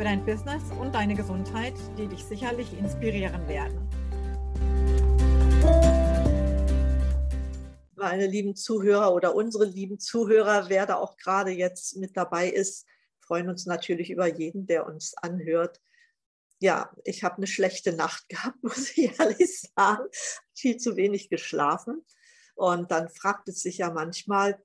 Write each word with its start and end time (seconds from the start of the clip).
für 0.00 0.04
dein 0.04 0.24
Business 0.24 0.62
und 0.80 0.94
deine 0.94 1.14
Gesundheit, 1.14 1.74
die 1.98 2.06
dich 2.06 2.24
sicherlich 2.24 2.72
inspirieren 2.78 3.46
werden. 3.46 3.86
Meine 7.96 8.26
lieben 8.26 8.56
Zuhörer 8.56 9.12
oder 9.12 9.34
unsere 9.34 9.66
lieben 9.66 9.98
Zuhörer, 9.98 10.70
wer 10.70 10.86
da 10.86 10.94
auch 10.94 11.18
gerade 11.18 11.50
jetzt 11.50 11.98
mit 11.98 12.16
dabei 12.16 12.48
ist, 12.48 12.86
freuen 13.20 13.50
uns 13.50 13.66
natürlich 13.66 14.08
über 14.08 14.26
jeden, 14.26 14.66
der 14.66 14.86
uns 14.86 15.14
anhört 15.18 15.82
ja, 16.62 16.90
ich 17.04 17.24
habe 17.24 17.36
eine 17.38 17.46
schlechte 17.46 17.92
Nacht 17.92 18.26
gehabt, 18.30 18.62
muss 18.62 18.96
ich 18.96 19.18
ehrlich 19.18 19.70
sagen. 19.74 20.08
Viel 20.54 20.78
zu 20.78 20.96
wenig 20.96 21.28
geschlafen. 21.28 22.04
Und 22.54 22.90
dann 22.90 23.10
fragt 23.10 23.48
es 23.48 23.60
sich 23.60 23.78
ja 23.78 23.90
manchmal 23.90 24.62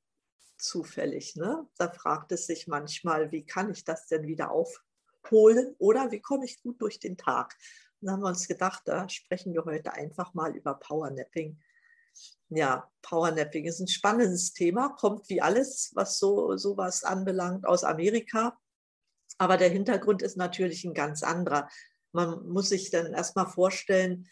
zufällig, 0.57 1.35
ne? 1.35 1.67
Da 1.77 1.89
fragt 1.89 2.31
es 2.31 2.47
sich 2.47 2.67
manchmal, 2.67 3.31
wie 3.31 3.45
kann 3.45 3.71
ich 3.71 3.83
das 3.83 4.07
denn 4.07 4.27
wieder 4.27 4.51
aufholen 5.25 5.75
oder 5.77 6.11
wie 6.11 6.21
komme 6.21 6.45
ich 6.45 6.61
gut 6.61 6.81
durch 6.81 6.99
den 6.99 7.17
Tag? 7.17 7.55
Und 8.01 8.07
dann 8.07 8.15
haben 8.15 8.23
wir 8.23 8.29
uns 8.29 8.47
gedacht, 8.47 8.83
da 8.85 9.07
sprechen 9.09 9.53
wir 9.53 9.65
heute 9.65 9.93
einfach 9.93 10.33
mal 10.33 10.55
über 10.55 10.75
Powernapping. 10.75 11.59
Ja, 12.49 12.89
Powernapping 13.01 13.65
ist 13.65 13.79
ein 13.79 13.87
spannendes 13.87 14.53
Thema, 14.53 14.89
kommt 14.89 15.27
wie 15.29 15.41
alles, 15.41 15.91
was 15.95 16.19
so 16.19 16.55
sowas 16.57 17.03
anbelangt, 17.03 17.65
aus 17.65 17.83
Amerika. 17.83 18.57
Aber 19.37 19.57
der 19.57 19.69
Hintergrund 19.69 20.21
ist 20.21 20.37
natürlich 20.37 20.85
ein 20.85 20.93
ganz 20.93 21.23
anderer. 21.23 21.67
Man 22.11 22.47
muss 22.47 22.69
sich 22.69 22.91
dann 22.91 23.13
erstmal 23.13 23.47
vorstellen, 23.47 24.29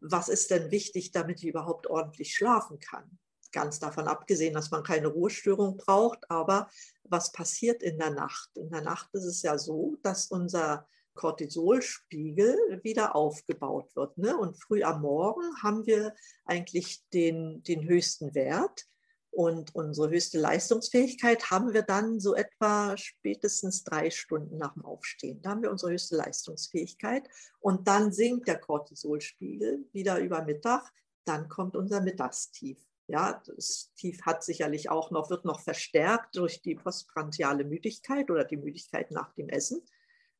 was 0.00 0.28
ist 0.28 0.50
denn 0.50 0.70
wichtig, 0.70 1.12
damit 1.12 1.38
ich 1.38 1.48
überhaupt 1.48 1.86
ordentlich 1.86 2.34
schlafen 2.34 2.78
kann. 2.78 3.18
Ganz 3.52 3.78
davon 3.78 4.08
abgesehen, 4.08 4.54
dass 4.54 4.70
man 4.70 4.82
keine 4.82 5.08
Ruhestörung 5.08 5.76
braucht, 5.76 6.30
aber 6.30 6.70
was 7.04 7.32
passiert 7.32 7.82
in 7.82 7.98
der 7.98 8.10
Nacht? 8.10 8.50
In 8.56 8.70
der 8.70 8.80
Nacht 8.80 9.08
ist 9.12 9.24
es 9.24 9.42
ja 9.42 9.58
so, 9.58 9.96
dass 10.02 10.26
unser 10.26 10.88
Cortisolspiegel 11.14 12.80
wieder 12.82 13.14
aufgebaut 13.14 13.94
wird. 13.94 14.16
Ne? 14.18 14.36
Und 14.36 14.56
früh 14.56 14.82
am 14.82 15.02
Morgen 15.02 15.42
haben 15.62 15.86
wir 15.86 16.14
eigentlich 16.44 17.04
den, 17.12 17.62
den 17.62 17.86
höchsten 17.86 18.34
Wert. 18.34 18.86
Und 19.30 19.74
unsere 19.74 20.10
höchste 20.10 20.38
Leistungsfähigkeit 20.38 21.50
haben 21.50 21.72
wir 21.72 21.82
dann 21.82 22.20
so 22.20 22.34
etwa 22.34 22.94
spätestens 22.98 23.82
drei 23.82 24.10
Stunden 24.10 24.58
nach 24.58 24.74
dem 24.74 24.84
Aufstehen. 24.84 25.40
Da 25.40 25.50
haben 25.50 25.62
wir 25.62 25.70
unsere 25.70 25.92
höchste 25.92 26.16
Leistungsfähigkeit. 26.16 27.26
Und 27.58 27.88
dann 27.88 28.12
sinkt 28.12 28.46
der 28.46 28.58
Cortisolspiegel 28.58 29.88
wieder 29.92 30.18
über 30.18 30.42
Mittag. 30.42 30.86
Dann 31.24 31.48
kommt 31.48 31.76
unser 31.76 32.02
Mittagstief. 32.02 32.78
Ja, 33.12 33.42
das 33.44 33.92
Tief 33.94 34.22
hat 34.22 34.42
sicherlich 34.42 34.88
auch 34.88 35.10
noch, 35.10 35.28
wird 35.28 35.44
noch 35.44 35.60
verstärkt 35.60 36.34
durch 36.34 36.62
die 36.62 36.76
postprandiale 36.76 37.62
Müdigkeit 37.62 38.30
oder 38.30 38.42
die 38.42 38.56
Müdigkeit 38.56 39.10
nach 39.10 39.34
dem 39.34 39.50
Essen. 39.50 39.82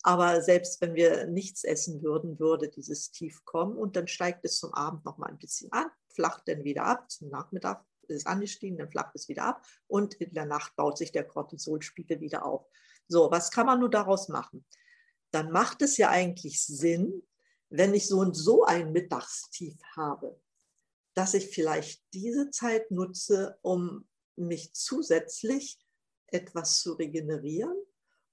Aber 0.03 0.41
selbst 0.41 0.81
wenn 0.81 0.95
wir 0.95 1.27
nichts 1.27 1.65
essen 1.65 2.03
würden, 2.03 2.39
würde 2.41 2.71
dieses 2.71 3.11
Tief 3.11 3.45
kommen 3.45 3.77
und 3.77 3.95
dann 3.95 4.09
steigt 4.09 4.47
es 4.47 4.59
zum 4.59 4.73
Abend 4.73 5.05
noch 5.05 5.19
mal 5.19 5.29
ein 5.29 5.39
bisschen 5.39 5.71
an, 5.71 5.85
flacht 6.15 6.49
dann 6.49 6.65
wieder 6.65 6.85
ab 6.85 7.11
zum 7.11 7.29
Nachmittag 7.29 7.85
ist 8.09 8.27
angestiegen, 8.27 8.79
dann 8.79 8.91
flacht 8.91 9.15
es 9.17 9.29
wieder 9.29 9.45
ab 9.45 9.67
und 9.87 10.15
in 10.15 10.33
der 10.33 10.47
Nacht 10.47 10.75
baut 10.75 10.97
sich 10.97 11.13
der 11.13 11.25
Cortisolspiegel 11.25 12.21
wieder 12.23 12.47
auf. 12.47 12.67
So, 13.07 13.31
was 13.31 13.51
kann 13.51 13.67
man 13.67 13.81
nur 13.81 13.91
daraus 13.91 14.31
machen? 14.31 14.65
Dann 15.31 15.51
macht 15.51 15.83
es 15.83 15.99
ja 15.99 16.09
eigentlich 16.09 16.65
Sinn, 16.65 17.23
wenn 17.69 17.93
ich 17.93 18.09
so 18.09 18.21
und 18.21 18.35
so 18.35 18.65
ein 18.65 18.93
Mittagstief 18.93 19.79
habe, 19.95 20.41
dass 21.15 21.35
ich 21.35 21.49
vielleicht 21.49 22.03
diese 22.15 22.51
Zeit 22.51 22.91
nutze, 22.91 23.59
um 23.63 24.07
mich 24.37 24.73
zusätzlich 24.75 25.79
etwas 26.29 26.81
zu 26.81 26.95
regenerieren 26.95 27.77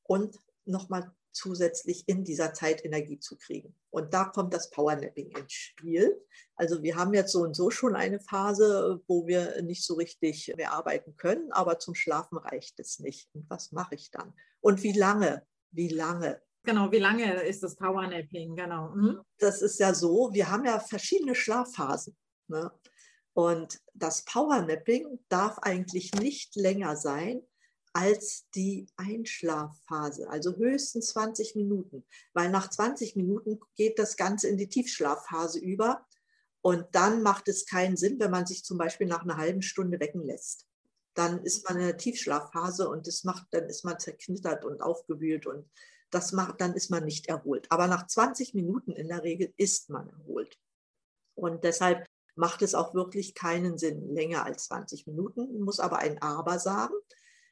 und 0.04 0.40
nochmal 0.66 1.12
zusätzlich 1.32 2.08
in 2.08 2.24
dieser 2.24 2.54
Zeit 2.54 2.84
Energie 2.84 3.20
zu 3.20 3.38
kriegen. 3.38 3.76
Und 3.92 4.14
da 4.14 4.26
kommt 4.26 4.54
das 4.54 4.70
Powernapping 4.72 5.30
ins 5.32 5.54
Spiel. 5.54 6.20
Also 6.56 6.82
wir 6.84 6.96
haben 6.96 7.14
jetzt 7.14 7.32
so 7.32 7.42
und 7.42 7.56
so 7.56 7.70
schon 7.70 7.96
eine 7.96 8.20
Phase, 8.20 9.02
wo 9.08 9.28
wir 9.28 9.62
nicht 9.62 9.84
so 9.84 9.96
richtig 9.96 10.54
mehr 10.58 10.74
arbeiten 10.74 11.16
können, 11.16 11.52
aber 11.52 11.80
zum 11.80 11.96
Schlafen 11.96 12.38
reicht 12.38 12.80
es 12.80 13.00
nicht. 13.00 13.30
Und 13.34 13.50
was 13.50 13.72
mache 13.72 13.96
ich 13.96 14.12
dann? 14.12 14.34
Und 14.62 14.84
wie 14.84 14.94
lange? 14.94 15.46
Wie 15.72 15.90
lange? 15.90 16.42
Genau, 16.64 16.92
wie 16.92 17.00
lange 17.00 17.42
ist 17.44 17.64
das 17.64 17.76
Powernapping? 17.76 18.56
Genau. 18.56 18.90
Mhm. 18.90 19.22
Das 19.38 19.62
ist 19.62 19.80
ja 19.80 19.94
so, 19.94 20.30
wir 20.34 20.52
haben 20.52 20.66
ja 20.66 20.80
verschiedene 20.80 21.36
Schlafphasen. 21.36 22.18
Ne? 22.50 22.72
Und 23.34 23.80
das 23.94 24.26
Powernapping 24.26 25.20
darf 25.30 25.60
eigentlich 25.60 26.14
nicht 26.16 26.56
länger 26.56 26.96
sein 26.96 27.42
als 27.94 28.48
die 28.54 28.88
Einschlafphase, 28.98 30.30
also 30.30 30.56
höchstens 30.56 31.08
20 31.10 31.56
Minuten, 31.56 32.06
weil 32.34 32.50
nach 32.50 32.70
20 32.70 33.16
Minuten 33.16 33.60
geht 33.76 33.98
das 33.98 34.16
Ganze 34.16 34.48
in 34.48 34.58
die 34.58 34.70
Tiefschlafphase 34.70 35.60
über 35.60 36.06
und 36.62 36.86
dann 36.92 37.24
macht 37.24 37.48
es 37.48 37.66
keinen 37.66 37.98
Sinn, 37.98 38.20
wenn 38.20 38.32
man 38.32 38.46
sich 38.46 38.64
zum 38.64 38.78
Beispiel 38.78 39.08
nach 39.08 39.24
einer 39.24 39.38
halben 39.38 39.62
Stunde 39.62 40.00
wecken 40.00 40.24
lässt. 40.24 40.68
Dann 41.16 41.44
ist 41.44 41.68
man 41.68 41.80
in 41.80 41.88
der 41.88 41.98
Tiefschlafphase 41.98 42.90
und 42.90 43.08
das 43.08 43.24
macht, 43.24 43.48
dann 43.52 43.66
ist 43.66 43.84
man 43.84 44.00
zerknittert 44.00 44.66
und 44.66 44.82
aufgewühlt 44.82 45.48
und 45.48 45.70
das 46.12 46.32
macht, 46.32 46.62
dann 46.62 46.74
ist 46.74 46.90
man 46.90 47.06
nicht 47.06 47.28
erholt. 47.28 47.68
Aber 47.72 47.88
nach 47.88 48.08
20 48.08 48.54
Minuten 48.54 48.92
in 48.92 49.08
der 49.08 49.24
Regel 49.24 49.54
ist 49.58 49.90
man 49.90 50.10
erholt. 50.10 50.58
Und 51.36 51.64
deshalb 51.64 52.06
macht 52.40 52.62
es 52.62 52.74
auch 52.74 52.94
wirklich 52.94 53.36
keinen 53.36 53.78
Sinn, 53.78 54.16
länger 54.16 54.46
als 54.46 54.66
20 54.68 55.08
Minuten, 55.08 55.60
muss 55.60 55.82
aber 55.82 56.00
ein 56.00 56.22
Aber 56.22 56.58
sagen. 56.58 56.94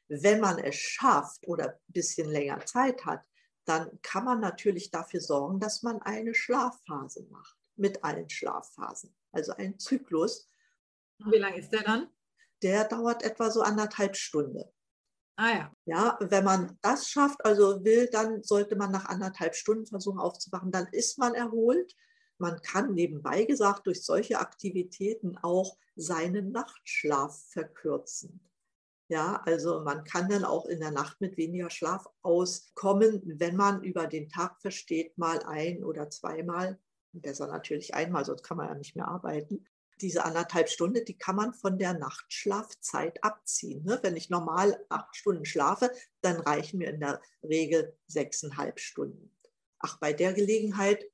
Wenn 0.08 0.40
man 0.40 0.58
es 0.58 0.76
schafft 0.76 1.46
oder 1.46 1.74
ein 1.74 1.92
bisschen 1.92 2.26
länger 2.30 2.64
Zeit 2.64 3.04
hat, 3.04 3.22
dann 3.66 4.00
kann 4.00 4.24
man 4.24 4.40
natürlich 4.40 4.90
dafür 4.90 5.20
sorgen, 5.20 5.60
dass 5.60 5.82
man 5.82 6.00
eine 6.00 6.34
Schlafphase 6.34 7.26
macht 7.30 7.54
mit 7.76 8.02
allen 8.02 8.30
Schlafphasen, 8.30 9.14
also 9.30 9.52
ein 9.52 9.78
Zyklus. 9.78 10.48
Wie 11.18 11.36
lange 11.36 11.58
ist 11.58 11.70
der 11.70 11.82
dann? 11.82 12.08
Der 12.62 12.84
dauert 12.84 13.22
etwa 13.22 13.50
so 13.50 13.60
anderthalb 13.60 14.16
Stunden. 14.16 14.64
Ah 15.36 15.50
ja. 15.50 15.72
Ja, 15.84 16.18
wenn 16.20 16.44
man 16.44 16.78
das 16.80 17.10
schafft, 17.10 17.44
also 17.44 17.84
will, 17.84 18.08
dann 18.10 18.42
sollte 18.42 18.74
man 18.74 18.90
nach 18.90 19.04
anderthalb 19.04 19.54
Stunden 19.54 19.86
versuchen 19.86 20.18
aufzuwachen, 20.18 20.72
dann 20.72 20.86
ist 20.92 21.18
man 21.18 21.34
erholt. 21.34 21.94
Man 22.38 22.62
kann 22.62 22.94
nebenbei 22.94 23.44
gesagt 23.44 23.86
durch 23.86 24.04
solche 24.04 24.38
Aktivitäten 24.38 25.36
auch 25.38 25.76
seinen 25.96 26.52
Nachtschlaf 26.52 27.36
verkürzen. 27.48 28.40
Ja, 29.08 29.42
also 29.46 29.80
man 29.80 30.04
kann 30.04 30.28
dann 30.28 30.44
auch 30.44 30.66
in 30.66 30.80
der 30.80 30.90
Nacht 30.90 31.20
mit 31.20 31.36
weniger 31.38 31.70
Schlaf 31.70 32.06
auskommen, 32.22 33.22
wenn 33.24 33.56
man 33.56 33.82
über 33.82 34.06
den 34.06 34.28
Tag 34.28 34.60
versteht, 34.60 35.16
mal 35.16 35.42
ein 35.44 35.82
oder 35.82 36.10
zweimal, 36.10 36.78
besser 37.12 37.46
natürlich 37.46 37.94
einmal, 37.94 38.26
sonst 38.26 38.42
kann 38.42 38.58
man 38.58 38.68
ja 38.68 38.74
nicht 38.74 38.96
mehr 38.96 39.08
arbeiten. 39.08 39.66
Diese 40.00 40.24
anderthalb 40.24 40.68
Stunden, 40.68 41.04
die 41.06 41.16
kann 41.16 41.36
man 41.36 41.54
von 41.54 41.78
der 41.78 41.94
Nachtschlafzeit 41.94 43.24
abziehen. 43.24 43.82
Ne? 43.84 43.98
Wenn 44.02 44.14
ich 44.14 44.30
normal 44.30 44.84
acht 44.90 45.16
Stunden 45.16 45.46
schlafe, 45.46 45.90
dann 46.20 46.36
reichen 46.36 46.78
mir 46.78 46.90
in 46.90 47.00
der 47.00 47.20
Regel 47.42 47.96
sechseinhalb 48.06 48.78
Stunden. 48.78 49.34
Ach, 49.80 49.98
bei 49.98 50.12
der 50.12 50.34
Gelegenheit 50.34 51.04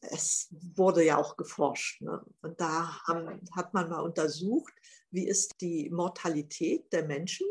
es 0.00 0.48
wurde 0.50 1.04
ja 1.04 1.16
auch 1.16 1.36
geforscht. 1.36 2.02
Ne? 2.02 2.24
Und 2.42 2.60
da 2.60 3.00
haben, 3.06 3.40
hat 3.54 3.74
man 3.74 3.88
mal 3.88 4.00
untersucht, 4.00 4.72
wie 5.10 5.26
ist 5.26 5.60
die 5.60 5.90
Mortalität 5.90 6.92
der 6.92 7.06
Menschen 7.06 7.46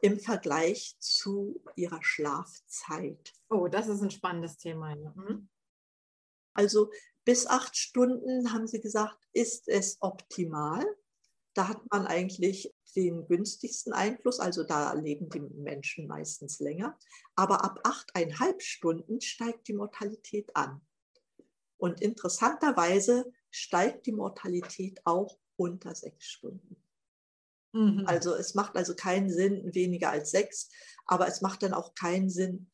im 0.00 0.18
Vergleich 0.18 0.96
zu 0.98 1.62
ihrer 1.76 2.02
Schlafzeit. 2.02 3.32
Oh, 3.48 3.68
das 3.68 3.88
ist 3.88 4.02
ein 4.02 4.10
spannendes 4.10 4.58
Thema. 4.58 4.94
Mhm. 4.94 5.48
Also 6.52 6.90
bis 7.24 7.46
acht 7.46 7.76
Stunden, 7.76 8.52
haben 8.52 8.66
sie 8.66 8.80
gesagt, 8.80 9.16
ist 9.32 9.68
es 9.68 9.96
optimal. 10.00 10.84
Da 11.54 11.68
hat 11.68 11.80
man 11.90 12.06
eigentlich 12.06 12.74
den 12.96 13.26
günstigsten 13.26 13.92
Einfluss, 13.92 14.40
also 14.40 14.62
da 14.62 14.92
leben 14.92 15.28
die 15.30 15.40
Menschen 15.40 16.06
meistens 16.06 16.60
länger. 16.60 16.98
Aber 17.34 17.64
ab 17.64 17.80
achteinhalb 17.84 18.62
Stunden 18.62 19.20
steigt 19.20 19.68
die 19.68 19.72
Mortalität 19.72 20.54
an. 20.54 20.80
Und 21.84 22.00
interessanterweise 22.00 23.30
steigt 23.50 24.06
die 24.06 24.12
Mortalität 24.12 25.02
auch 25.04 25.38
unter 25.56 25.94
sechs 25.94 26.24
Stunden. 26.24 26.82
Mhm. 27.74 28.04
Also 28.06 28.34
es 28.34 28.54
macht 28.54 28.74
also 28.74 28.96
keinen 28.96 29.28
Sinn, 29.28 29.74
weniger 29.74 30.08
als 30.08 30.30
sechs, 30.30 30.70
aber 31.04 31.28
es 31.28 31.42
macht 31.42 31.62
dann 31.62 31.74
auch 31.74 31.94
keinen 31.94 32.30
Sinn 32.30 32.70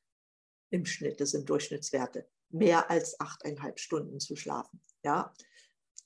im 0.70 0.86
Schnitt, 0.86 1.20
das 1.20 1.32
sind 1.32 1.50
Durchschnittswerte, 1.50 2.28
mehr 2.50 2.88
als 2.88 3.18
achteinhalb 3.18 3.80
Stunden 3.80 4.20
zu 4.20 4.36
schlafen. 4.36 4.80
Ja, 5.02 5.34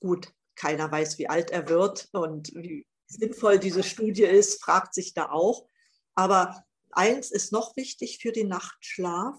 gut, 0.00 0.32
keiner 0.54 0.90
weiß, 0.90 1.18
wie 1.18 1.28
alt 1.28 1.50
er 1.50 1.68
wird 1.68 2.08
und 2.12 2.54
wie 2.54 2.86
sinnvoll 3.06 3.58
diese 3.58 3.82
Studie 3.82 4.24
ist, 4.24 4.62
fragt 4.62 4.94
sich 4.94 5.12
da 5.12 5.28
auch. 5.28 5.68
Aber 6.14 6.64
eins 6.90 7.30
ist 7.30 7.52
noch 7.52 7.76
wichtig 7.76 8.20
für 8.22 8.32
den 8.32 8.48
Nachtschlaf. 8.48 9.36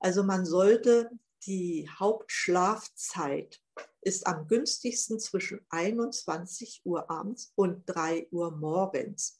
Also 0.00 0.24
man 0.24 0.44
sollte 0.44 1.12
die 1.46 1.88
Hauptschlafzeit 1.88 3.60
ist 4.00 4.26
am 4.26 4.46
günstigsten 4.46 5.18
zwischen 5.18 5.60
21 5.70 6.82
Uhr 6.84 7.10
abends 7.10 7.52
und 7.54 7.84
3 7.86 8.28
Uhr 8.30 8.50
morgens. 8.50 9.38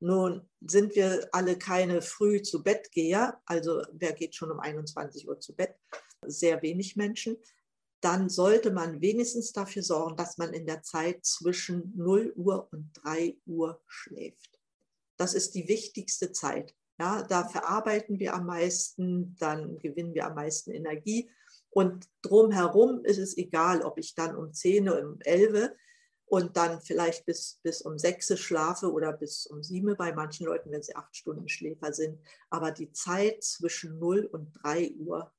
Nun 0.00 0.48
sind 0.60 0.94
wir 0.94 1.28
alle 1.32 1.58
keine 1.58 2.02
früh 2.02 2.40
zu 2.42 2.62
Bettgeher, 2.62 3.40
also 3.46 3.82
wer 3.92 4.12
geht 4.12 4.34
schon 4.34 4.50
um 4.50 4.60
21 4.60 5.28
Uhr 5.28 5.40
zu 5.40 5.54
Bett? 5.54 5.74
Sehr 6.26 6.62
wenig 6.62 6.96
Menschen. 6.96 7.36
Dann 8.00 8.28
sollte 8.28 8.70
man 8.70 9.00
wenigstens 9.00 9.52
dafür 9.52 9.82
sorgen, 9.82 10.16
dass 10.16 10.38
man 10.38 10.52
in 10.52 10.66
der 10.66 10.82
Zeit 10.82 11.24
zwischen 11.24 11.92
0 11.96 12.32
Uhr 12.36 12.68
und 12.70 12.90
3 13.02 13.36
Uhr 13.46 13.82
schläft. 13.88 14.60
Das 15.16 15.34
ist 15.34 15.54
die 15.56 15.66
wichtigste 15.66 16.30
Zeit. 16.30 16.76
Ja, 16.98 17.22
da 17.22 17.44
verarbeiten 17.48 18.18
wir 18.18 18.34
am 18.34 18.46
meisten, 18.46 19.36
dann 19.38 19.78
gewinnen 19.78 20.14
wir 20.14 20.26
am 20.26 20.34
meisten 20.34 20.72
Energie. 20.72 21.30
Und 21.70 22.08
drumherum 22.22 23.04
ist 23.04 23.18
es 23.18 23.36
egal, 23.36 23.82
ob 23.82 23.98
ich 23.98 24.14
dann 24.14 24.34
um 24.34 24.52
10 24.52 24.88
oder 24.88 25.06
um 25.06 25.20
11 25.20 25.70
und 26.26 26.56
dann 26.56 26.80
vielleicht 26.80 27.24
bis, 27.24 27.60
bis 27.62 27.82
um 27.82 27.98
6 27.98 28.38
schlafe 28.38 28.92
oder 28.92 29.12
bis 29.12 29.46
um 29.46 29.62
7 29.62 29.96
bei 29.96 30.12
manchen 30.12 30.46
Leuten, 30.46 30.70
wenn 30.70 30.82
sie 30.82 30.96
acht 30.96 31.14
Stunden 31.14 31.48
Schläfer 31.48 31.92
sind. 31.92 32.18
Aber 32.50 32.72
die 32.72 32.90
Zeit 32.92 33.42
zwischen 33.42 33.98
0 33.98 34.26
und 34.26 34.52
3 34.62 34.92
Uhr 34.98 35.32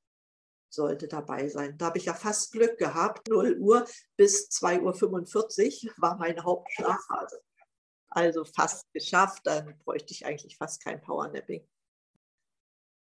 sollte 0.70 1.08
dabei 1.08 1.48
sein. 1.50 1.78
Da 1.78 1.88
habe 1.88 1.98
ich 1.98 2.06
ja 2.06 2.14
fast 2.14 2.52
Glück 2.52 2.78
gehabt. 2.78 3.28
0 3.28 3.58
Uhr 3.60 3.86
bis 4.16 4.50
2.45 4.50 5.88
Uhr 5.88 5.94
war 5.98 6.18
meine 6.18 6.44
Hauptschlafphase. 6.44 7.42
Also 8.10 8.44
fast 8.44 8.92
geschafft, 8.94 9.42
dann 9.46 9.78
bräuchte 9.80 10.14
ich 10.14 10.26
eigentlich 10.26 10.58
fast 10.58 10.84
kein 10.84 11.02
Powernapping. 11.02 11.68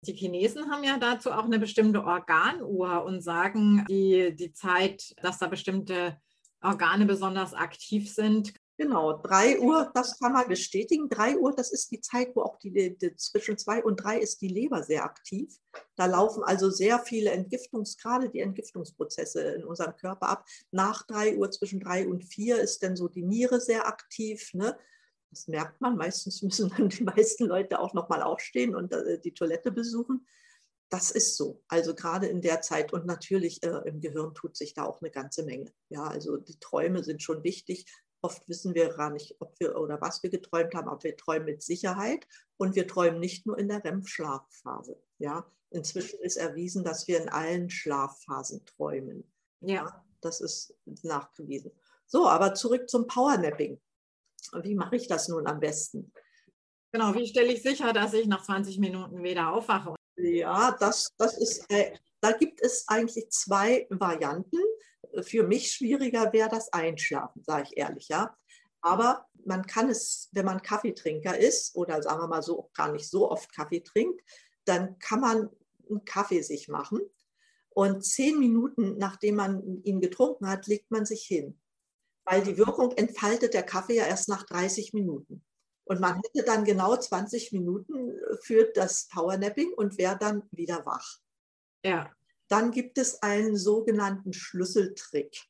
Die 0.06 0.14
Chinesen 0.14 0.70
haben 0.70 0.84
ja 0.84 0.98
dazu 0.98 1.32
auch 1.32 1.46
eine 1.46 1.60
bestimmte 1.60 2.04
Organuhr 2.04 3.04
und 3.06 3.22
sagen 3.22 3.86
die, 3.90 4.36
die 4.36 4.52
Zeit, 4.52 5.14
dass 5.22 5.40
da 5.40 5.48
bestimmte 5.48 6.20
Organe 6.62 7.06
besonders 7.06 7.54
aktiv 7.54 8.14
sind. 8.14 8.54
Genau, 8.76 9.22
3 9.22 9.60
Uhr, 9.60 9.92
das 9.94 10.20
kann 10.20 10.34
man 10.34 10.48
bestätigen. 10.48 11.08
3 11.08 11.38
Uhr, 11.38 11.54
das 11.56 11.72
ist 11.72 11.92
die 11.92 12.02
Zeit, 12.02 12.36
wo 12.36 12.42
auch 12.42 12.58
die, 12.58 12.98
die, 12.98 13.16
zwischen 13.16 13.56
2 13.56 13.84
und 13.84 13.98
3 13.98 14.18
ist 14.18 14.42
die 14.42 14.48
Leber 14.48 14.82
sehr 14.82 15.04
aktiv. 15.04 15.56
Da 15.96 16.08
laufen 16.08 16.44
also 16.44 16.72
sehr 16.72 16.98
viele 16.98 17.30
Entgiftungs, 17.30 17.98
gerade 17.98 18.30
die 18.30 18.40
Entgiftungsprozesse 18.40 19.42
in 19.42 19.64
unserem 19.64 19.96
Körper 19.96 20.28
ab. 20.28 20.46
Nach 20.72 21.06
3 21.06 21.38
Uhr, 21.38 21.52
zwischen 21.52 21.82
3 21.82 22.08
und 22.08 22.24
4 22.24 22.60
ist 22.62 22.82
dann 22.82 22.96
so 22.96 23.08
die 23.08 23.22
Niere 23.22 23.62
sehr 23.62 23.88
aktiv. 23.88 24.56
Ne? 24.56 24.76
Das 25.30 25.48
merkt 25.48 25.80
man. 25.80 25.96
Meistens 25.96 26.42
müssen 26.42 26.74
dann 26.76 26.90
die 26.90 27.04
meisten 27.04 27.46
Leute 27.46 27.80
auch 27.80 27.94
nochmal 27.94 28.24
aufstehen 28.24 28.76
und 28.76 28.92
äh, 28.92 29.20
die 29.20 29.36
Toilette 29.36 29.72
besuchen. 29.72 30.26
Das 30.90 31.10
ist 31.10 31.38
so. 31.38 31.64
Also 31.68 31.96
gerade 31.96 32.28
in 32.28 32.42
der 32.42 32.62
Zeit 32.62 32.94
und 32.94 33.08
natürlich 33.08 33.64
äh, 33.64 33.82
im 33.86 34.00
Gehirn 34.00 34.36
tut 34.36 34.56
sich 34.56 34.76
da 34.76 34.86
auch 34.86 35.02
eine 35.02 35.10
ganze 35.10 35.44
Menge. 35.44 35.74
Ja, 35.90 36.04
also 36.04 36.38
die 36.38 36.60
Träume 36.60 37.04
sind 37.04 37.24
schon 37.24 37.44
wichtig. 37.44 37.86
Oft 38.24 38.48
wissen 38.48 38.74
wir 38.74 38.88
gar 38.94 39.10
nicht, 39.10 39.36
ob 39.40 39.60
wir 39.60 39.78
oder 39.78 40.00
was 40.00 40.24
wir 40.24 40.30
geträumt 40.30 40.74
haben, 40.74 40.88
aber 40.88 41.04
wir 41.04 41.18
träumen 41.18 41.46
mit 41.46 41.62
Sicherheit 41.62 42.26
und 42.56 42.74
wir 42.74 42.88
träumen 42.88 43.20
nicht 43.20 43.46
nur 43.46 43.60
in 43.60 43.68
der 43.68 43.84
REM-Schlafphase. 43.84 44.98
Ja, 45.20 45.46
inzwischen 45.72 46.20
ist 46.22 46.38
erwiesen, 46.38 46.86
dass 46.86 47.08
wir 47.10 47.22
in 47.22 47.28
allen 47.28 47.70
Schlafphasen 47.70 48.66
träumen. 48.66 49.30
Ja. 49.60 50.06
das 50.22 50.40
ist 50.40 50.74
nachgewiesen. 51.02 51.72
So, 52.06 52.28
aber 52.28 52.54
zurück 52.54 52.90
zum 52.90 53.08
Powernapping. 53.08 53.82
Wie 54.62 54.76
mache 54.76 54.96
ich 54.96 55.08
das 55.08 55.28
nun 55.28 55.46
am 55.46 55.60
besten? 55.60 56.14
Genau, 56.94 57.14
wie 57.16 57.28
stelle 57.28 57.52
ich 57.52 57.62
sicher, 57.62 57.92
dass 57.92 58.14
ich 58.14 58.28
nach 58.28 58.44
20 58.44 58.78
Minuten 58.78 59.22
wieder 59.24 59.52
aufwache? 59.52 59.96
Ja, 60.16 60.78
das, 60.80 61.14
das 61.18 61.38
ist, 61.38 61.66
äh, 61.70 61.94
da 62.22 62.32
gibt 62.32 62.62
es 62.62 62.88
eigentlich 62.88 63.30
zwei 63.32 63.88
Varianten. 63.90 64.60
Für 65.22 65.44
mich 65.44 65.72
schwieriger 65.72 66.34
wäre 66.34 66.50
das 66.50 66.72
Einschlafen, 66.74 67.44
sage 67.44 67.68
ich 67.70 67.78
ehrlich, 67.78 68.08
ja. 68.08 68.36
Aber 68.82 69.26
man 69.46 69.66
kann 69.66 69.90
es, 69.90 70.30
wenn 70.32 70.46
man 70.46 70.62
Kaffeetrinker 70.62 71.38
ist 71.38 71.76
oder 71.76 72.02
sagen 72.02 72.22
wir 72.22 72.28
mal 72.28 72.44
so 72.44 72.70
gar 72.74 72.92
nicht 72.92 73.10
so 73.10 73.30
oft 73.30 73.54
Kaffee 73.54 73.82
trinkt, 73.82 74.22
dann 74.66 74.98
kann 75.00 75.22
man 75.22 75.50
einen 75.90 76.06
Kaffee 76.06 76.42
sich 76.42 76.68
machen 76.68 77.02
und 77.70 78.04
zehn 78.04 78.40
Minuten 78.40 78.98
nachdem 78.98 79.36
man 79.36 79.84
ihn 79.84 80.02
getrunken 80.02 80.50
hat, 80.50 80.68
legt 80.68 80.92
man 80.92 81.06
sich 81.06 81.24
hin 81.24 81.60
weil 82.26 82.44
die 82.44 82.58
Wirkung 82.58 82.92
entfaltet 82.94 83.54
der 83.54 83.64
Kaffee 83.64 83.96
ja 83.96 84.06
erst 84.06 84.30
nach 84.30 84.44
30 84.44 84.94
Minuten. 84.94 85.44
Und 85.86 86.00
man 86.00 86.16
hätte 86.16 86.46
dann 86.46 86.64
genau 86.64 86.96
20 86.96 87.52
Minuten 87.52 88.18
für 88.42 88.72
das 88.74 89.08
Powernapping 89.10 89.74
und 89.74 89.98
wäre 89.98 90.18
dann 90.18 90.44
wieder 90.52 90.86
wach. 90.86 91.20
Ja. 91.84 92.10
Dann 92.54 92.72
gibt 92.72 93.00
es 93.00 93.24
einen 93.24 93.58
sogenannten 93.58 94.32
Schlüsseltrick. 94.32 95.44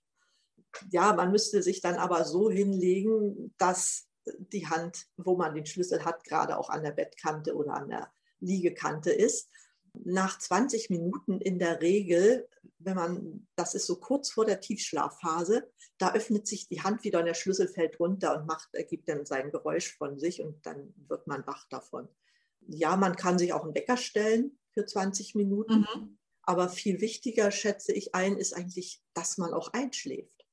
Ja, 0.90 1.14
man 1.14 1.32
müsste 1.32 1.62
sich 1.62 1.82
dann 1.82 1.96
aber 1.96 2.24
so 2.24 2.50
hinlegen, 2.50 3.54
dass 3.58 4.08
die 4.26 4.68
Hand, 4.68 5.06
wo 5.18 5.36
man 5.36 5.54
den 5.54 5.66
Schlüssel 5.66 6.06
hat, 6.06 6.24
gerade 6.24 6.58
auch 6.58 6.70
an 6.70 6.84
der 6.84 6.92
Bettkante 6.92 7.56
oder 7.56 7.74
an 7.74 7.90
der 7.90 8.12
Liegekante 8.40 9.12
ist 9.12 9.50
nach 9.94 10.40
20 10.40 10.90
Minuten 10.90 11.40
in 11.40 11.60
der 11.60 11.82
Regel, 11.82 12.48
wenn 12.80 12.96
man, 12.96 13.48
das 13.56 13.76
ist 13.76 13.86
so 13.86 13.98
kurz 13.98 14.32
vor 14.32 14.46
der 14.46 14.60
Tiefschlafphase, 14.60 15.70
da 15.98 16.14
öffnet 16.14 16.48
sich 16.48 16.68
die 16.68 16.82
Hand 16.82 17.04
wieder 17.04 17.20
und 17.20 17.26
der 17.26 17.34
Schlüssel 17.34 17.68
fällt 17.68 18.00
runter 18.00 18.40
und 18.40 18.48
macht, 18.48 18.74
ergibt 18.74 19.08
dann 19.08 19.26
sein 19.26 19.52
Geräusch 19.52 19.96
von 19.96 20.18
sich 20.18 20.42
und 20.42 20.66
dann 20.66 20.94
wird 21.08 21.28
man 21.28 21.46
wach 21.46 21.68
davon. 21.70 22.08
Ja, 22.62 22.96
man 22.96 23.16
kann 23.16 23.38
sich 23.38 23.54
auch 23.54 23.64
einen 23.64 23.76
Wecker 23.76 23.98
stellen 23.98 24.58
für 24.74 24.86
20 24.86 25.36
Minuten, 25.36 25.82
mhm. 25.82 26.18
Aber 26.44 26.69
viel 26.69 27.01
wichtiger, 27.01 27.51
schätze 27.51 27.94
ich 27.94 28.13
ein, 28.16 28.38
ist 28.38 28.54
eigentlich, 28.54 29.01
dass 29.13 29.38
man 29.38 29.54
auch 29.54 29.74
einschläft. 29.74 30.45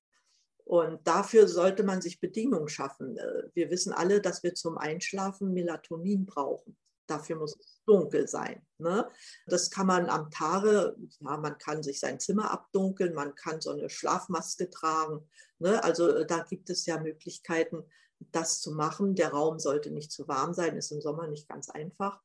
Und 0.64 1.04
dafür 1.04 1.48
sollte 1.48 1.82
man 1.82 2.00
sich 2.00 2.20
Bedingungen 2.20 2.68
schaffen. 2.68 3.16
Äh, 3.16 3.50
wir 3.54 3.70
wissen 3.70 3.92
alle, 3.92 4.20
dass 4.20 4.44
wir 4.44 4.54
zum 4.54 4.78
Einschlafen 4.78 5.52
Melatonin 5.52 6.26
brauchen. 6.26 6.76
Dafür 7.08 7.34
muss 7.34 7.56
es 7.58 7.82
dunkel 7.86 8.28
sein. 8.28 8.64
Ne? 8.78 9.08
Das 9.46 9.70
kann 9.70 9.88
man 9.88 10.08
am 10.08 10.30
Tage, 10.30 10.94
ja, 11.18 11.36
man 11.38 11.58
kann 11.58 11.82
sich 11.82 11.98
sein 11.98 12.20
Zimmer 12.20 12.52
abdunkeln, 12.52 13.14
man 13.14 13.34
kann 13.34 13.60
so 13.60 13.70
eine 13.70 13.90
Schlafmaske 13.90 14.70
tragen. 14.70 15.28
Ne? 15.58 15.82
Also 15.82 16.08
äh, 16.08 16.24
da 16.24 16.44
gibt 16.44 16.70
es 16.70 16.86
ja 16.86 17.00
Möglichkeiten, 17.00 17.82
das 18.30 18.60
zu 18.60 18.70
machen. 18.70 19.16
Der 19.16 19.30
Raum 19.30 19.58
sollte 19.58 19.90
nicht 19.90 20.12
zu 20.12 20.28
warm 20.28 20.54
sein, 20.54 20.76
ist 20.76 20.92
im 20.92 21.00
Sommer 21.00 21.26
nicht 21.26 21.48
ganz 21.48 21.68
einfach. 21.68 22.20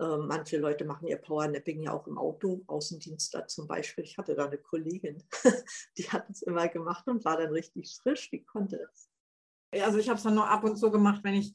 Äh, 0.00 0.16
manche 0.18 0.58
Leute 0.58 0.84
machen 0.84 1.08
ihr 1.08 1.16
Powernapping 1.16 1.82
ja 1.82 1.92
auch 1.92 2.06
im 2.06 2.18
Auto, 2.18 2.62
Außendienstler 2.66 3.46
zum 3.46 3.66
Beispiel. 3.66 4.04
Ich 4.04 4.18
hatte 4.18 4.34
da 4.34 4.46
eine 4.46 4.58
Kollegin, 4.58 5.22
die 5.98 6.10
hat 6.10 6.28
es 6.30 6.42
immer 6.42 6.68
gemacht 6.68 7.06
und 7.08 7.24
war 7.24 7.36
dann 7.36 7.52
richtig 7.52 7.96
frisch. 8.02 8.30
Die 8.30 8.44
konnte 8.44 8.80
es. 8.92 9.08
Also 9.80 9.98
ich 9.98 10.08
habe 10.08 10.18
es 10.18 10.24
dann 10.24 10.34
nur 10.34 10.48
ab 10.48 10.64
und 10.64 10.76
zu 10.76 10.90
gemacht, 10.90 11.20
wenn 11.24 11.34
ich 11.34 11.54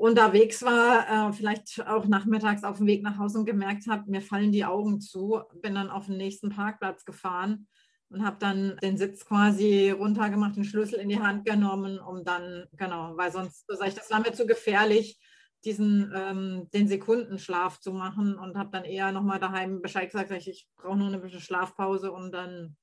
unterwegs 0.00 0.62
war, 0.62 1.28
äh, 1.28 1.32
vielleicht 1.32 1.86
auch 1.86 2.06
nachmittags 2.06 2.64
auf 2.64 2.78
dem 2.78 2.86
Weg 2.86 3.02
nach 3.02 3.18
Hause 3.18 3.38
und 3.38 3.44
gemerkt 3.44 3.86
habe, 3.86 4.10
mir 4.10 4.22
fallen 4.22 4.50
die 4.50 4.64
Augen 4.64 5.00
zu, 5.00 5.42
bin 5.60 5.74
dann 5.74 5.90
auf 5.90 6.06
den 6.06 6.16
nächsten 6.16 6.48
Parkplatz 6.48 7.04
gefahren 7.04 7.68
und 8.08 8.24
habe 8.24 8.38
dann 8.40 8.78
den 8.82 8.96
Sitz 8.96 9.26
quasi 9.26 9.90
runtergemacht, 9.90 10.56
den 10.56 10.64
Schlüssel 10.64 11.00
in 11.00 11.10
die 11.10 11.20
Hand 11.20 11.44
genommen, 11.44 12.00
um 12.00 12.24
dann, 12.24 12.66
genau, 12.72 13.16
weil 13.16 13.30
sonst, 13.30 13.66
das 13.68 14.10
war 14.10 14.20
mir 14.20 14.32
zu 14.32 14.46
gefährlich, 14.46 15.18
diesen, 15.64 16.12
ähm, 16.14 16.68
den 16.72 16.88
Sekundenschlaf 16.88 17.80
zu 17.80 17.92
machen 17.92 18.38
und 18.38 18.56
habe 18.56 18.70
dann 18.70 18.84
eher 18.84 19.12
nochmal 19.12 19.38
daheim 19.38 19.82
Bescheid 19.82 20.10
gesagt, 20.10 20.30
ich 20.32 20.68
brauche 20.76 20.96
nur 20.96 21.08
eine 21.08 21.18
bisschen 21.18 21.40
Schlafpause 21.40 22.12
und 22.12 22.32
dann 22.32 22.76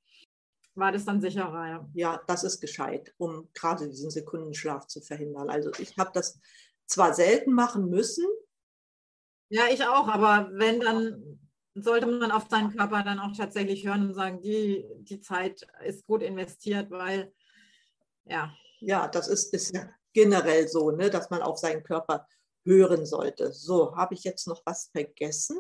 war 0.76 0.92
das 0.92 1.06
dann 1.06 1.22
sicherer. 1.22 1.68
Ja. 1.68 1.90
ja, 1.94 2.22
das 2.28 2.44
ist 2.44 2.62
gescheit, 2.62 3.14
um 3.18 3.50
gerade 3.54 3.90
diesen 3.90 4.12
Sekundenschlaf 4.12 4.86
zu 4.88 5.02
verhindern. 5.02 5.50
Also 5.50 5.72
ich 5.80 5.98
habe 5.98 6.12
das 6.14 6.40
zwar 6.86 7.14
selten 7.14 7.52
machen 7.54 7.90
müssen. 7.90 8.26
Ja, 9.50 9.64
ich 9.72 9.84
auch, 9.86 10.08
aber 10.08 10.50
wenn, 10.54 10.80
dann 10.80 11.40
sollte 11.74 12.06
man 12.06 12.32
auf 12.32 12.48
seinen 12.50 12.76
Körper 12.76 13.04
dann 13.04 13.20
auch 13.20 13.36
tatsächlich 13.36 13.86
hören 13.88 14.08
und 14.08 14.14
sagen, 14.14 14.42
die, 14.42 14.86
die 15.00 15.20
Zeit 15.20 15.66
ist 15.86 16.06
gut 16.06 16.22
investiert, 16.22 16.92
weil 16.92 17.34
ja. 18.26 18.54
Ja, 18.80 19.08
das 19.08 19.28
ist, 19.28 19.54
ist 19.54 19.74
generell 20.14 20.68
so, 20.68 20.92
ne, 20.92 21.10
dass 21.10 21.30
man 21.30 21.42
auf 21.42 21.58
seinen 21.58 21.84
Körper 21.84 22.28
hören 22.68 23.08
sollte. 23.08 23.52
So, 23.54 23.96
habe 23.96 24.14
ich 24.14 24.24
jetzt 24.24 24.46
noch 24.48 24.62
was 24.66 24.90
vergessen? 24.92 25.58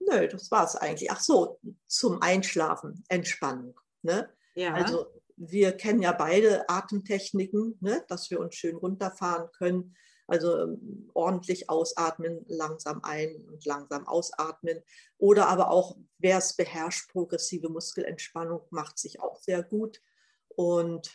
Nö, 0.00 0.28
das 0.28 0.50
war 0.50 0.64
es 0.64 0.76
eigentlich. 0.76 1.10
Ach 1.10 1.20
so, 1.20 1.58
zum 1.86 2.20
Einschlafen, 2.20 3.02
Entspannung. 3.08 3.80
Ne? 4.02 4.28
Ja. 4.54 4.74
Also 4.74 5.06
wir 5.36 5.72
kennen 5.72 6.02
ja 6.02 6.12
beide 6.12 6.68
Atemtechniken, 6.68 7.78
ne, 7.80 8.04
dass 8.08 8.30
wir 8.30 8.40
uns 8.40 8.54
schön 8.54 8.76
runterfahren 8.76 9.50
können 9.52 9.94
Also 10.26 10.58
ähm, 10.58 11.10
ordentlich 11.14 11.70
ausatmen, 11.70 12.44
langsam 12.48 13.02
ein 13.04 13.36
und 13.48 13.64
langsam 13.64 14.06
ausatmen. 14.06 14.82
Oder 15.18 15.48
aber 15.48 15.70
auch, 15.70 15.96
wer 16.18 16.38
es 16.38 16.56
beherrscht, 16.56 17.10
progressive 17.10 17.68
Muskelentspannung 17.68 18.62
macht 18.70 18.98
sich 18.98 19.20
auch 19.20 19.36
sehr 19.40 19.62
gut. 19.62 20.02
Und 20.56 21.10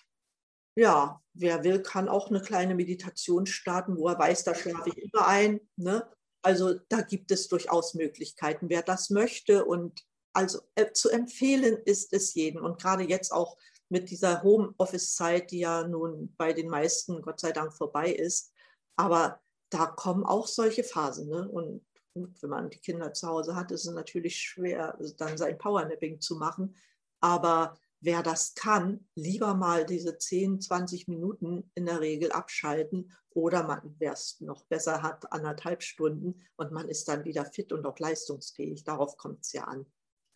ja, 0.75 1.21
wer 1.33 1.63
will, 1.63 1.81
kann 1.81 2.09
auch 2.09 2.29
eine 2.29 2.41
kleine 2.41 2.75
Meditation 2.75 3.45
starten, 3.45 3.97
wo 3.97 4.07
er 4.07 4.19
weiß, 4.19 4.43
da 4.43 4.55
schlafe 4.55 4.89
ich 4.89 4.97
immer 4.97 5.27
ein. 5.27 5.59
Ne? 5.75 6.07
Also 6.41 6.75
da 6.89 7.01
gibt 7.01 7.31
es 7.31 7.47
durchaus 7.47 7.93
Möglichkeiten, 7.93 8.69
wer 8.69 8.81
das 8.81 9.09
möchte. 9.09 9.65
Und 9.65 10.05
also 10.33 10.59
äh, 10.75 10.91
zu 10.93 11.09
empfehlen 11.09 11.77
ist 11.85 12.13
es 12.13 12.33
jedem. 12.33 12.63
Und 12.63 12.81
gerade 12.81 13.03
jetzt 13.03 13.31
auch 13.31 13.57
mit 13.89 14.09
dieser 14.09 14.41
Homeoffice-Zeit, 14.43 15.51
die 15.51 15.59
ja 15.59 15.85
nun 15.85 16.33
bei 16.37 16.53
den 16.53 16.69
meisten 16.69 17.21
Gott 17.21 17.39
sei 17.39 17.51
Dank 17.51 17.73
vorbei 17.73 18.11
ist. 18.11 18.53
Aber 18.95 19.41
da 19.69 19.85
kommen 19.85 20.25
auch 20.25 20.47
solche 20.47 20.83
Phasen. 20.83 21.27
Ne? 21.27 21.49
Und 21.49 21.85
wenn 22.13 22.49
man 22.49 22.69
die 22.69 22.79
Kinder 22.79 23.13
zu 23.13 23.27
Hause 23.27 23.55
hat, 23.55 23.71
ist 23.71 23.85
es 23.85 23.93
natürlich 23.93 24.37
schwer, 24.37 24.97
dann 25.17 25.37
sein 25.37 25.57
Powernapping 25.57 26.21
zu 26.21 26.35
machen. 26.35 26.75
Aber 27.19 27.77
wer 28.01 28.23
das 28.23 28.55
kann, 28.55 29.07
lieber 29.15 29.53
mal 29.53 29.85
diese 29.85 30.17
10, 30.17 30.59
20 30.59 31.07
Minuten 31.07 31.71
in 31.75 31.85
der 31.85 32.01
Regel 32.01 32.31
abschalten 32.31 33.11
oder 33.29 33.63
man, 33.63 33.95
wer 33.99 34.13
es 34.13 34.41
noch 34.41 34.65
besser 34.65 35.01
hat, 35.03 35.31
anderthalb 35.31 35.83
Stunden 35.83 36.41
und 36.57 36.71
man 36.71 36.89
ist 36.89 37.07
dann 37.07 37.23
wieder 37.23 37.45
fit 37.45 37.71
und 37.71 37.85
auch 37.85 37.97
leistungsfähig. 37.97 38.83
Darauf 38.83 39.15
kommt 39.17 39.45
es 39.45 39.53
ja 39.53 39.63
an. 39.65 39.85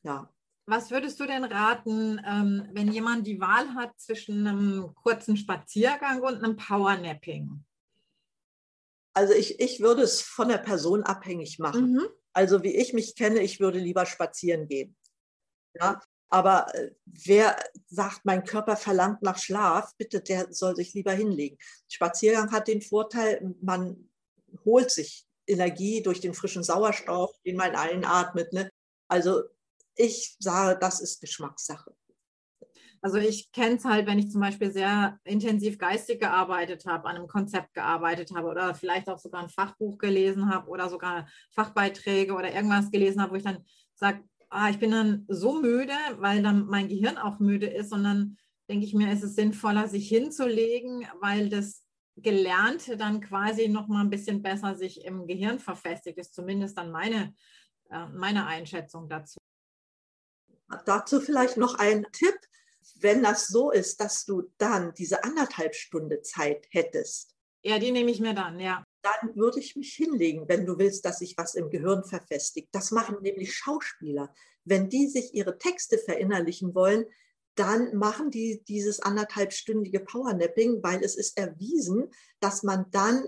Ja. 0.03 0.31
Was 0.67 0.91
würdest 0.91 1.19
du 1.19 1.25
denn 1.25 1.43
raten, 1.43 2.21
ähm, 2.25 2.69
wenn 2.73 2.91
jemand 2.91 3.27
die 3.27 3.39
Wahl 3.39 3.75
hat 3.75 3.99
zwischen 3.99 4.47
einem 4.47 4.95
kurzen 4.95 5.37
Spaziergang 5.37 6.21
und 6.21 6.43
einem 6.43 6.55
Powernapping? 6.55 7.63
Also 9.13 9.33
ich, 9.33 9.59
ich 9.59 9.79
würde 9.79 10.01
es 10.01 10.21
von 10.21 10.49
der 10.49 10.57
Person 10.57 11.03
abhängig 11.03 11.59
machen. 11.59 11.93
Mhm. 11.93 12.07
Also 12.33 12.63
wie 12.63 12.75
ich 12.75 12.93
mich 12.93 13.15
kenne, 13.15 13.41
ich 13.41 13.59
würde 13.59 13.79
lieber 13.79 14.05
spazieren 14.05 14.67
gehen. 14.67 14.97
Ja, 15.75 16.01
aber 16.29 16.73
äh, 16.75 16.91
wer 17.05 17.55
sagt, 17.87 18.21
mein 18.23 18.43
Körper 18.43 18.75
verlangt 18.75 19.21
nach 19.21 19.37
Schlaf, 19.37 19.95
bitte, 19.97 20.21
der 20.21 20.51
soll 20.51 20.75
sich 20.75 20.93
lieber 20.93 21.13
hinlegen. 21.13 21.57
Spaziergang 21.87 22.51
hat 22.51 22.67
den 22.67 22.81
Vorteil, 22.81 23.55
man 23.61 24.09
holt 24.65 24.91
sich 24.91 25.25
Energie 25.47 26.01
durch 26.01 26.19
den 26.19 26.33
frischen 26.33 26.63
Sauerstoff, 26.63 27.31
den 27.45 27.55
man 27.55 27.75
einatmet. 27.75 28.51
Ne? 28.53 28.69
Also 29.07 29.43
ich 29.95 30.35
sage, 30.39 30.77
das 30.79 30.99
ist 30.99 31.21
Geschmackssache. 31.21 31.95
Also 33.01 33.17
ich 33.17 33.51
kenne 33.51 33.75
es 33.75 33.85
halt, 33.85 34.07
wenn 34.07 34.17
ich 34.17 34.31
zum 34.31 34.41
Beispiel 34.41 34.71
sehr 34.71 35.19
intensiv 35.23 35.77
geistig 35.77 36.19
gearbeitet 36.19 36.87
habe, 36.87 37.07
an 37.07 37.17
einem 37.17 37.27
Konzept 37.27 37.75
gearbeitet 37.75 38.31
habe 38.35 38.47
oder 38.47 38.73
vielleicht 38.73 39.07
auch 39.09 39.19
sogar 39.19 39.43
ein 39.43 39.49
Fachbuch 39.49 39.99
gelesen 39.99 40.49
habe 40.49 40.67
oder 40.69 40.89
sogar 40.89 41.27
Fachbeiträge 41.51 42.33
oder 42.33 42.51
irgendwas 42.51 42.89
gelesen 42.89 43.21
habe, 43.21 43.33
wo 43.33 43.35
ich 43.35 43.43
dann 43.43 43.63
sage, 43.93 44.23
ah, 44.55 44.69
ich 44.69 44.79
bin 44.79 44.91
dann 44.91 45.25
so 45.27 45.61
müde, 45.61 45.93
weil 46.17 46.41
dann 46.41 46.65
mein 46.65 46.87
Gehirn 46.87 47.17
auch 47.17 47.39
müde 47.39 47.67
ist 47.67 47.91
und 47.91 48.03
dann 48.03 48.37
denke 48.69 48.85
ich 48.85 48.93
mir, 48.93 49.11
ist 49.11 49.23
es 49.23 49.35
sinnvoller, 49.35 49.87
sich 49.87 50.07
hinzulegen, 50.07 51.05
weil 51.19 51.49
das 51.49 51.83
Gelernte 52.17 52.97
dann 52.97 53.19
quasi 53.19 53.67
noch 53.67 53.87
mal 53.87 54.01
ein 54.01 54.09
bisschen 54.09 54.41
besser 54.41 54.75
sich 54.75 55.03
im 55.03 55.27
Gehirn 55.27 55.59
verfestigt 55.59 56.17
ist, 56.17 56.33
zumindest 56.33 56.77
dann 56.77 56.91
meine, 56.91 57.35
äh, 57.89 58.07
meine 58.07 58.47
Einschätzung 58.47 59.09
dazu. 59.09 59.37
Dazu 60.85 61.19
vielleicht 61.19 61.57
noch 61.57 61.75
ein 61.75 62.05
Tipp. 62.11 62.35
Wenn 62.95 63.23
das 63.23 63.47
so 63.47 63.71
ist, 63.71 63.99
dass 63.99 64.25
du 64.25 64.53
dann 64.57 64.93
diese 64.93 65.23
anderthalb 65.23 65.75
Stunde 65.75 66.21
Zeit 66.21 66.65
hättest. 66.69 67.35
Ja, 67.63 67.79
die 67.79 67.91
nehme 67.91 68.11
ich 68.11 68.19
mir 68.19 68.33
dann, 68.33 68.59
ja. 68.59 68.83
Dann 69.05 69.35
würde 69.35 69.59
ich 69.59 69.75
mich 69.75 69.93
hinlegen, 69.93 70.47
wenn 70.47 70.65
du 70.65 70.79
willst, 70.79 71.05
dass 71.05 71.19
sich 71.19 71.37
was 71.37 71.53
im 71.53 71.69
Gehirn 71.69 72.03
verfestigt. 72.03 72.69
Das 72.71 72.89
machen 72.89 73.17
nämlich 73.21 73.55
Schauspieler. 73.55 74.33
Wenn 74.63 74.89
die 74.89 75.07
sich 75.07 75.35
ihre 75.35 75.59
Texte 75.59 75.99
verinnerlichen 75.99 76.73
wollen, 76.73 77.05
dann 77.53 77.95
machen 77.95 78.31
die 78.31 78.63
dieses 78.67 78.99
anderthalbstündige 78.99 79.99
Powernapping, 79.99 80.81
weil 80.81 81.03
es 81.03 81.15
ist 81.15 81.37
erwiesen, 81.37 82.09
dass 82.39 82.63
man 82.63 82.89
dann 82.89 83.25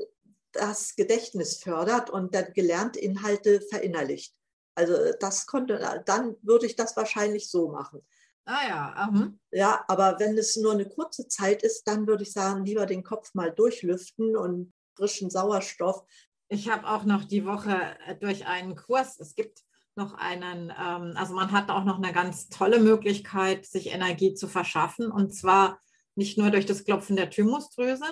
das 0.51 0.95
Gedächtnis 0.95 1.57
fördert 1.57 2.09
und 2.09 2.33
dann 2.33 2.53
gelernte 2.53 2.99
Inhalte 2.99 3.61
verinnerlicht. 3.61 4.35
Also 4.73 4.93
das 5.19 5.45
konnte, 5.45 6.01
dann 6.05 6.35
würde 6.41 6.65
ich 6.65 6.75
das 6.75 6.97
wahrscheinlich 6.97 7.51
so 7.51 7.69
machen. 7.69 8.01
Ah 8.45 8.67
ja. 8.67 9.09
Mhm. 9.11 9.39
Ja, 9.51 9.83
aber 9.87 10.19
wenn 10.19 10.37
es 10.37 10.55
nur 10.55 10.71
eine 10.71 10.87
kurze 10.87 11.27
Zeit 11.27 11.61
ist, 11.63 11.87
dann 11.87 12.07
würde 12.07 12.23
ich 12.23 12.31
sagen, 12.31 12.65
lieber 12.65 12.85
den 12.85 13.03
Kopf 13.03 13.33
mal 13.33 13.51
durchlüften 13.51 14.35
und 14.35 14.73
frischen 14.97 15.29
Sauerstoff. 15.29 16.03
Ich 16.49 16.69
habe 16.69 16.87
auch 16.87 17.03
noch 17.05 17.23
die 17.23 17.45
Woche 17.45 17.97
äh, 18.05 18.15
durch 18.15 18.45
einen 18.45 18.75
Kurs, 18.75 19.19
es 19.19 19.35
gibt 19.35 19.63
noch 19.95 20.13
einen, 20.13 20.69
ähm, 20.69 21.13
also 21.15 21.33
man 21.33 21.51
hat 21.51 21.69
auch 21.69 21.83
noch 21.83 21.97
eine 21.97 22.13
ganz 22.13 22.49
tolle 22.49 22.79
Möglichkeit, 22.79 23.65
sich 23.65 23.87
Energie 23.87 24.33
zu 24.33 24.47
verschaffen. 24.47 25.11
Und 25.11 25.33
zwar 25.33 25.79
nicht 26.15 26.37
nur 26.37 26.51
durch 26.51 26.65
das 26.65 26.83
Klopfen 26.83 27.15
der 27.15 27.29
Thymusdrüse, 27.29 28.05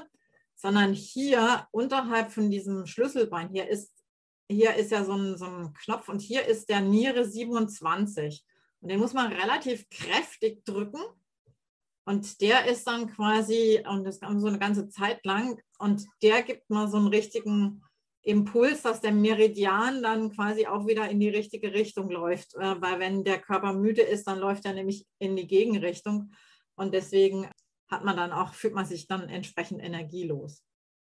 sondern 0.56 0.94
hier 0.94 1.68
unterhalb 1.72 2.32
von 2.32 2.50
diesem 2.50 2.86
Schlüsselbein, 2.88 3.50
hier 3.50 3.68
ist 3.68 3.96
hier 4.50 4.76
ist 4.76 4.92
ja 4.92 5.04
so 5.04 5.14
ein, 5.14 5.38
so 5.38 5.46
ein 5.46 5.74
Knopf 5.74 6.10
und 6.10 6.22
hier 6.22 6.46
ist 6.46 6.70
der 6.70 6.82
Niere 6.82 7.26
27. 7.26 8.46
Und 8.82 8.90
den 8.90 9.00
muss 9.00 9.14
man 9.14 9.32
relativ 9.34 9.90
kräftig 9.90 10.64
drücken. 10.66 11.02
Und 12.06 12.40
der 12.42 12.68
ist 12.68 12.88
dann 12.88 13.08
quasi, 13.08 13.84
und 13.90 14.04
das 14.04 14.20
so 14.20 14.48
eine 14.48 14.60
ganze 14.60 14.90
Zeit 14.90 15.26
lang, 15.26 15.60
und 15.80 16.06
der 16.22 16.44
gibt 16.44 16.70
mal 16.70 16.88
so 16.88 16.98
einen 16.98 17.08
richtigen 17.08 17.82
Impuls, 18.22 18.82
dass 18.82 19.02
der 19.02 19.12
Meridian 19.12 20.02
dann 20.02 20.32
quasi 20.32 20.66
auch 20.66 20.88
wieder 20.88 21.10
in 21.10 21.20
die 21.20 21.30
richtige 21.30 21.74
Richtung 21.74 22.10
läuft. 22.10 22.56
Äh, 22.56 22.82
weil 22.82 23.00
wenn 23.00 23.24
der 23.24 23.40
Körper 23.40 23.74
müde 23.74 24.02
ist, 24.02 24.28
dann 24.28 24.40
läuft 24.40 24.66
er 24.66 24.74
nämlich 24.74 25.06
in 25.20 25.36
die 25.36 25.48
Gegenrichtung. 25.48 26.32
Und 26.76 26.94
deswegen 26.94 27.50
hat 27.90 28.04
man 28.04 28.18
dann 28.18 28.32
auch, 28.32 28.54
fühlt 28.54 28.74
man 28.74 28.86
sich 28.86 29.08
dann 29.08 29.30
entsprechend 29.30 29.82
energielos. 29.82 30.64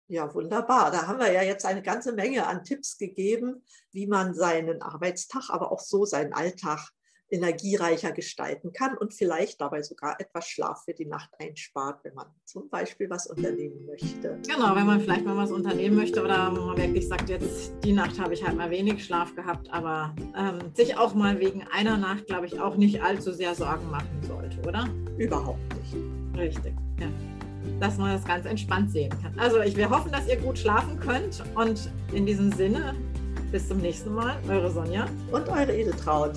Ja, 0.09 0.35
wunderbar. 0.35 0.91
Da 0.91 1.07
haben 1.07 1.21
wir 1.21 1.31
ja 1.31 1.43
jetzt 1.43 1.65
eine 1.65 1.83
ganze 1.83 2.13
Menge 2.13 2.47
an 2.47 2.65
Tipps 2.65 2.99
gegeben, 2.99 3.63
wie 3.93 4.07
man 4.07 4.35
seinen 4.35 4.83
Arbeitstag, 4.83 5.51
aber 5.51 5.71
auch 5.71 5.81
so 5.81 6.05
seinen 6.05 6.33
Alltag 6.33 6.91
energiereicher 7.31 8.13
gestalten 8.13 8.73
kann 8.73 8.97
und 8.97 9.15
vielleicht 9.15 9.61
dabei 9.61 9.83
sogar 9.83 10.21
etwas 10.21 10.49
Schlaf 10.49 10.85
für 10.85 10.95
die 10.95 11.07
Nacht 11.07 11.31
einspart, 11.39 12.05
wenn 12.05 12.15
man 12.15 12.27
zum 12.45 12.69
Beispiel 12.69 13.09
was 13.09 13.27
unternehmen 13.27 13.87
möchte. 13.87 14.39
Genau, 14.47 14.75
wenn 14.75 14.87
man 14.87 15.01
vielleicht 15.01 15.25
mal 15.25 15.37
was 15.37 15.53
unternehmen 15.53 15.97
möchte 15.97 16.23
oder 16.23 16.51
man 16.51 16.77
wirklich 16.77 17.09
sagt, 17.09 17.29
jetzt 17.29 17.73
die 17.85 17.93
Nacht 17.93 18.19
habe 18.19 18.35
ich 18.35 18.45
halt 18.45 18.57
mal 18.57 18.71
wenig 18.71 19.05
Schlaf 19.05 19.35
gehabt, 19.35 19.71
aber 19.71 20.15
ähm, 20.37 20.75
sich 20.75 20.97
auch 20.97 21.15
mal 21.15 21.39
wegen 21.39 21.63
einer 21.73 21.97
Nacht, 21.97 22.27
glaube 22.27 22.47
ich, 22.47 22.59
auch 22.61 22.77
nicht 22.77 23.03
allzu 23.03 23.33
sehr 23.33 23.55
Sorgen 23.55 23.89
machen 23.91 24.21
sollte, 24.27 24.59
oder? 24.67 24.89
Überhaupt 25.19 25.61
nicht. 25.77 25.97
Richtig, 26.37 26.75
ja 26.99 27.09
dass 27.79 27.97
man 27.99 28.13
das 28.13 28.25
ganz 28.25 28.47
entspannt 28.47 28.91
sehen 28.91 29.11
kann. 29.23 29.39
Also 29.39 29.61
ich, 29.61 29.77
wir 29.77 29.91
hoffen, 29.91 30.13
dass 30.13 30.27
ihr 30.29 30.37
gut 30.37 30.59
schlafen 30.59 30.99
könnt 30.99 31.43
und 31.55 31.91
in 32.13 32.27
diesem 32.27 32.53
Sinne 32.53 32.95
bis 33.51 33.69
zum 33.69 33.79
nächsten 33.79 34.15
Mal, 34.15 34.37
eure 34.49 34.71
Sonja 34.71 35.07
und 35.33 35.49
eure 35.49 35.75
Edeltraut. 35.77 36.33